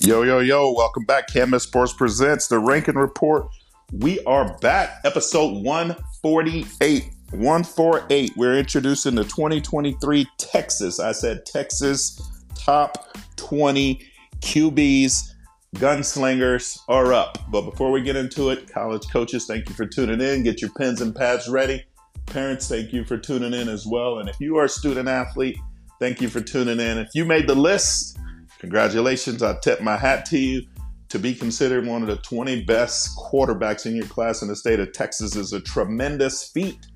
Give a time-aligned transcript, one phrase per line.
[0.00, 1.26] Yo, yo, yo, welcome back.
[1.26, 3.48] Can't Miss Sports presents the Ranking Report.
[3.92, 7.10] We are back, episode 148.
[7.32, 8.32] 148.
[8.36, 11.00] We're introducing the 2023 Texas.
[11.00, 12.22] I said Texas
[12.54, 14.00] top 20
[14.38, 15.32] QBs,
[15.74, 17.38] gunslingers are up.
[17.50, 20.44] But before we get into it, college coaches, thank you for tuning in.
[20.44, 21.84] Get your pens and pads ready.
[22.26, 24.20] Parents, thank you for tuning in as well.
[24.20, 25.58] And if you are a student athlete,
[25.98, 26.98] thank you for tuning in.
[26.98, 28.16] If you made the list,
[28.58, 29.42] congratulations.
[29.42, 30.62] I tip my hat to you.
[31.10, 34.78] To be considered one of the 20 best quarterbacks in your class in the state
[34.78, 36.86] of Texas is a tremendous feat.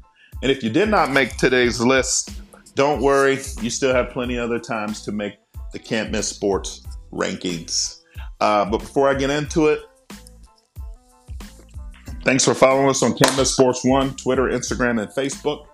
[0.42, 2.30] And if you did not make today's list,
[2.74, 5.34] don't worry, you still have plenty other times to make
[5.72, 8.02] the Can't Miss Sports rankings.
[8.40, 9.80] Uh, but before I get into it,
[12.22, 15.66] thanks for following us on Can't Miss Sports One, Twitter, Instagram, and Facebook.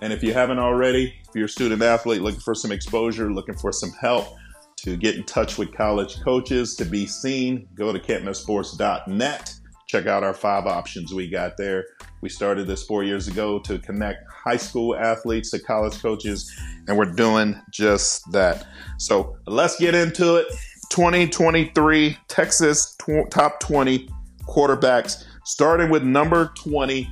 [0.00, 3.56] And if you haven't already, if you're a student athlete looking for some exposure, looking
[3.56, 4.28] for some help
[4.76, 9.54] to get in touch with college coaches, to be seen, go to can'tmissports.net.
[9.86, 11.84] Check out our five options we got there.
[12.20, 16.52] We started this four years ago to connect high school athletes to college coaches,
[16.88, 18.66] and we're doing just that.
[18.98, 20.48] So let's get into it.
[20.90, 24.08] 2023 Texas tw- top 20
[24.46, 27.10] quarterbacks, starting with number 20.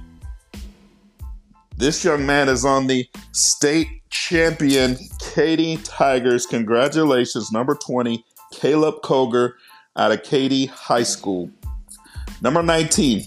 [1.77, 4.97] This young man is on the state champion
[5.35, 6.47] Katy Tigers.
[6.47, 9.55] Congratulations, number 20, Caleb Koger
[9.97, 11.51] out of Katy High School.
[12.41, 13.25] Number 19,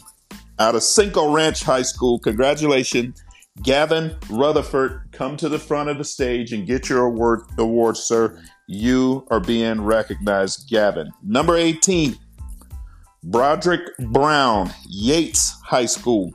[0.58, 2.18] out of Cinco Ranch High School.
[2.20, 3.22] Congratulations,
[3.62, 5.02] Gavin Rutherford.
[5.12, 8.42] Come to the front of the stage and get your award, award, sir.
[8.68, 11.12] You are being recognized, Gavin.
[11.24, 12.16] Number 18,
[13.26, 16.32] Broderick Brown, Yates High School.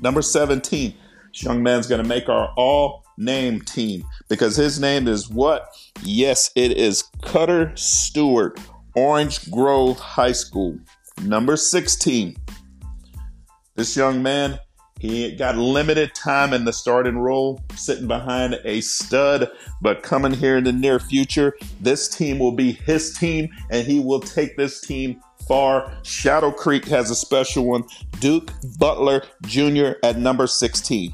[0.00, 0.94] Number 17,
[1.30, 5.68] this young man's going to make our all name team because his name is what?
[6.02, 8.58] Yes, it is Cutter Stewart,
[8.96, 10.78] Orange Grove High School.
[11.22, 12.36] Number 16,
[13.76, 14.58] this young man,
[15.00, 19.50] he got limited time in the starting role, sitting behind a stud,
[19.82, 24.00] but coming here in the near future, this team will be his team, and he
[24.00, 25.92] will take this team far.
[26.02, 27.84] Shadow Creek has a special one.
[28.20, 29.92] Duke Butler Jr.
[30.02, 31.12] at number 16.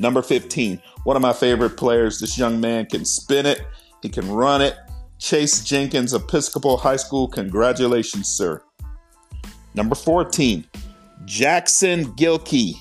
[0.00, 2.18] Number 15, one of my favorite players.
[2.20, 3.60] This young man can spin it,
[4.02, 4.74] he can run it.
[5.18, 7.28] Chase Jenkins, Episcopal High School.
[7.28, 8.62] Congratulations, sir.
[9.74, 10.64] Number 14,
[11.26, 12.72] Jackson Gilkey,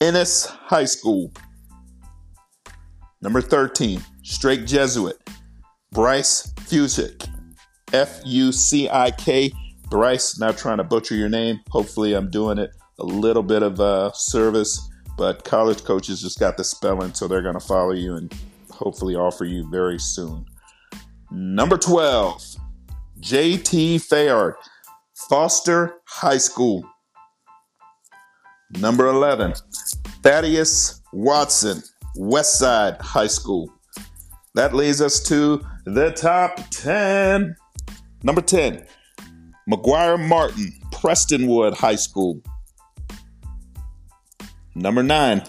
[0.00, 1.32] Ennis High School.
[3.20, 5.16] Number 13, Strake Jesuit,
[5.90, 7.28] Bryce Fucik,
[7.92, 9.50] F U C I K.
[9.90, 11.58] Bryce, not trying to butcher your name.
[11.70, 12.70] Hopefully, I'm doing it
[13.00, 17.42] a little bit of uh, service, but college coaches just got the spelling, so they're
[17.42, 18.34] going to follow you and
[18.70, 20.46] hopefully offer you very soon.
[21.30, 22.42] Number 12,
[23.20, 24.54] JT Fayard,
[25.28, 26.84] Foster High School.
[28.78, 29.54] Number 11,
[30.22, 31.82] Thaddeus Watson,
[32.16, 33.72] Westside High School.
[34.54, 37.54] That leads us to the top 10.
[38.22, 38.86] Number 10,
[39.70, 42.40] McGuire Martin, Prestonwood High School.
[44.74, 45.42] Number 9,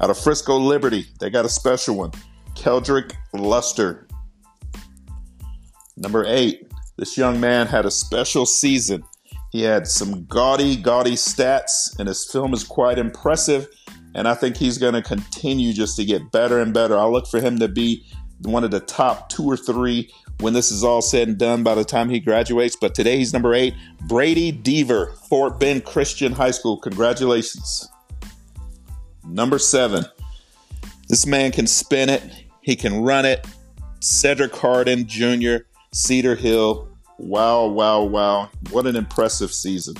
[0.00, 2.12] out of Frisco Liberty, they got a special one,
[2.54, 4.06] Keldrick Luster.
[5.96, 9.04] Number 8, this young man had a special season
[9.52, 13.68] he had some gaudy, gaudy stats, and his film is quite impressive.
[14.14, 16.96] And I think he's going to continue just to get better and better.
[16.96, 18.04] I look for him to be
[18.40, 20.10] one of the top two or three
[20.40, 22.76] when this is all said and done by the time he graduates.
[22.80, 23.74] But today he's number eight,
[24.08, 26.78] Brady Deaver, Fort Bend Christian High School.
[26.78, 27.90] Congratulations.
[29.24, 30.04] Number seven,
[31.08, 32.22] this man can spin it,
[32.60, 33.46] he can run it.
[34.00, 35.58] Cedric Harden Jr.,
[35.92, 38.50] Cedar Hill, Wow, wow, wow.
[38.70, 39.94] What an impressive season.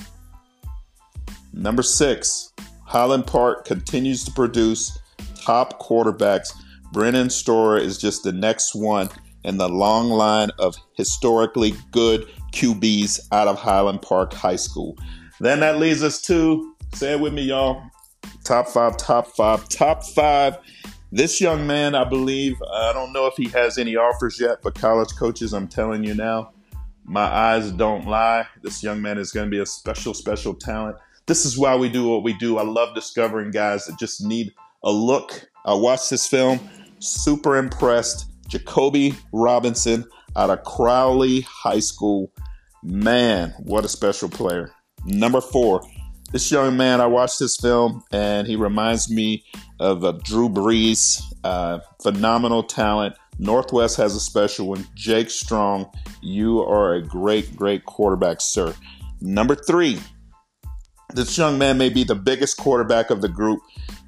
[1.53, 2.51] Number six,
[2.85, 4.99] Highland Park continues to produce
[5.35, 6.49] top quarterbacks.
[6.91, 9.07] Brennan Storer is just the next one
[9.45, 14.97] in the long line of historically good QBs out of Highland Park High School.
[15.39, 17.81] Then that leads us to, say it with me, y'all,
[18.43, 20.57] top five, top five, top five.
[21.11, 24.73] This young man, I believe, I don't know if he has any offers yet, but
[24.73, 26.51] college coaches, I'm telling you now,
[27.05, 28.47] my eyes don't lie.
[28.61, 30.97] This young man is going to be a special, special talent.
[31.25, 32.57] This is why we do what we do.
[32.57, 34.53] I love discovering guys that just need
[34.83, 35.47] a look.
[35.65, 36.59] I watched this film,
[36.99, 38.25] super impressed.
[38.47, 40.05] Jacoby Robinson
[40.35, 42.31] out of Crowley High School.
[42.81, 44.71] Man, what a special player.
[45.05, 45.81] Number four,
[46.33, 49.45] this young man, I watched this film and he reminds me
[49.79, 51.21] of uh, Drew Brees.
[51.43, 54.85] Uh, phenomenal talent, Northwest has a special one.
[54.95, 55.91] Jake Strong,
[56.21, 58.73] you are a great, great quarterback, sir.
[59.21, 59.99] Number three,
[61.13, 63.61] this young man may be the biggest quarterback of the group,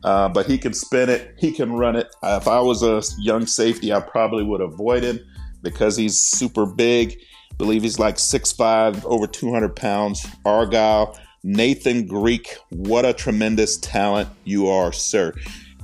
[0.03, 2.07] uh, but he can spin it, he can run it.
[2.23, 5.19] Uh, if I was a young safety, I probably would avoid him
[5.61, 7.19] because he's super big.
[7.51, 10.25] I believe he's like 6'5, over 200 pounds.
[10.43, 11.15] Argyle,
[11.47, 15.31] Nathan Greek, what a tremendous talent you are, sir.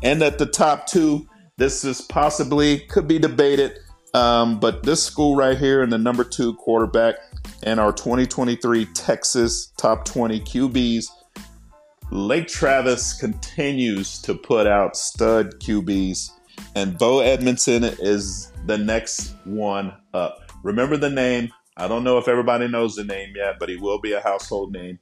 [0.01, 1.27] And at the top two,
[1.57, 3.77] this is possibly could be debated,
[4.15, 7.13] um, but this school right here in the number two quarterback
[7.61, 11.05] and our 2023 Texas top 20 QBs.
[12.09, 16.31] Lake Travis continues to put out stud QBs,
[16.73, 20.51] and Bo Edmondson is the next one up.
[20.63, 21.51] Remember the name.
[21.77, 24.73] I don't know if everybody knows the name yet, but he will be a household
[24.73, 24.97] name.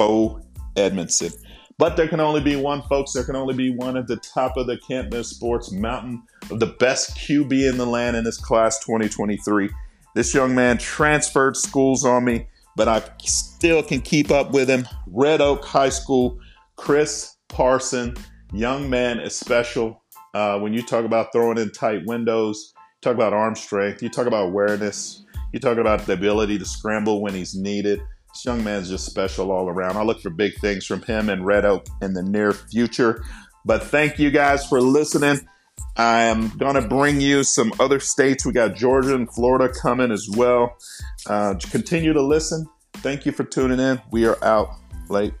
[0.00, 0.40] Bo
[0.76, 1.30] Edmondson.
[1.76, 3.12] But there can only be one, folks.
[3.12, 4.78] There can only be one at the top of the
[5.12, 9.68] Miss Sports mountain of the best QB in the land in this class 2023.
[10.14, 14.88] This young man transferred schools on me, but I still can keep up with him.
[15.06, 16.38] Red Oak High School,
[16.76, 18.16] Chris Parson,
[18.54, 20.02] young man is special.
[20.32, 24.26] Uh, when you talk about throwing in tight windows, talk about arm strength, you talk
[24.26, 28.00] about awareness, you talk about the ability to scramble when he's needed.
[28.32, 29.96] This young man's just special all around.
[29.96, 33.24] I look for big things from him and Red Oak in the near future.
[33.64, 35.40] But thank you guys for listening.
[35.96, 38.46] I am going to bring you some other states.
[38.46, 40.76] We got Georgia and Florida coming as well.
[41.26, 42.66] Uh, continue to listen.
[42.94, 44.00] Thank you for tuning in.
[44.10, 44.70] We are out
[45.08, 45.34] late.